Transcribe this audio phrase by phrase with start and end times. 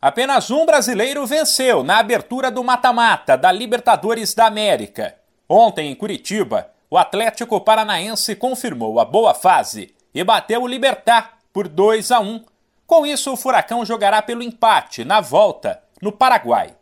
[0.00, 5.16] Apenas um brasileiro venceu na abertura do mata-mata da Libertadores da América.
[5.48, 11.66] Ontem, em Curitiba, o Atlético Paranaense confirmou a boa fase e bateu o Libertar por
[11.66, 12.44] 2 a 1.
[12.86, 16.76] Com isso, o Furacão jogará pelo empate na volta, no Paraguai.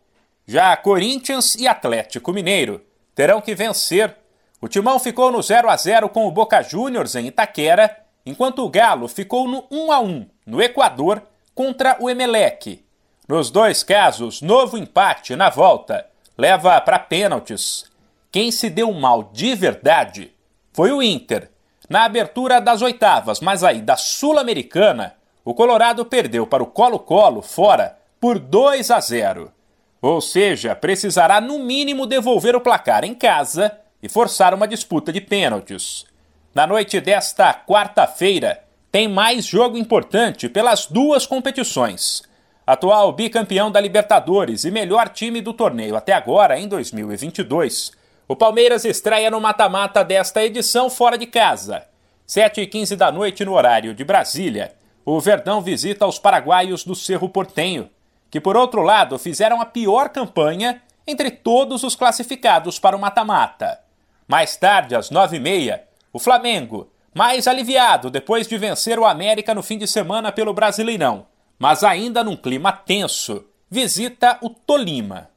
[0.46, 4.14] Já Corinthians e Atlético Mineiro terão que vencer.
[4.60, 7.96] O Timão ficou no 0 a 0 com o Boca Juniors em Itaquera,
[8.26, 11.22] enquanto o Galo ficou no 1 a 1 no Equador
[11.54, 12.85] contra o Emelec.
[13.28, 16.06] Nos dois casos, novo empate na volta
[16.38, 17.84] leva para pênaltis.
[18.30, 20.32] Quem se deu mal de verdade
[20.72, 21.50] foi o Inter.
[21.88, 27.98] Na abertura das oitavas, mas aí da Sul-Americana, o Colorado perdeu para o Colo-Colo fora
[28.20, 29.50] por 2 a 0.
[30.00, 35.20] Ou seja, precisará no mínimo devolver o placar em casa e forçar uma disputa de
[35.20, 36.04] pênaltis.
[36.54, 38.62] Na noite desta quarta-feira,
[38.92, 42.22] tem mais jogo importante pelas duas competições
[42.66, 47.92] atual bicampeão da Libertadores e melhor time do torneio até agora em 2022.
[48.26, 51.84] O Palmeiras estreia no mata-mata desta edição fora de casa.
[52.26, 54.74] 7h15 da noite no horário de Brasília.
[55.04, 57.88] O Verdão visita os paraguaios do Cerro Portenho,
[58.28, 63.78] que por outro lado fizeram a pior campanha entre todos os classificados para o mata-mata.
[64.26, 69.78] Mais tarde, às 9h30, o Flamengo, mais aliviado depois de vencer o América no fim
[69.78, 71.26] de semana pelo Brasileirão,
[71.58, 75.30] mas ainda num clima tenso, visita o Tolima.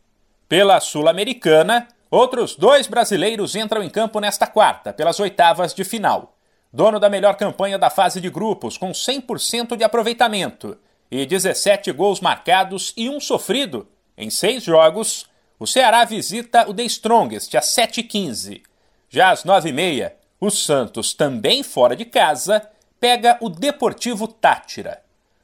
[0.48, 6.36] Pela Sul-Americana, outros dois brasileiros entram em campo nesta quarta, pelas oitavas de final.
[6.72, 10.78] Dono da melhor campanha da fase de grupos, com 100% de aproveitamento
[11.10, 15.26] e 17 gols marcados e um sofrido em seis jogos,
[15.58, 18.62] o Ceará visita o The Strongest às 7h15.
[19.10, 25.02] Já às 9h30, o Santos, também fora de casa, pega o Deportivo Tátira.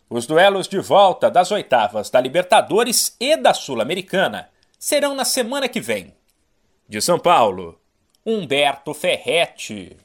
[0.10, 5.82] Os duelos de volta das oitavas da Libertadores e da Sul-Americana serão na semana que
[5.82, 6.14] vem.
[6.88, 7.80] De São Paulo,
[8.24, 9.98] Humberto Ferretti.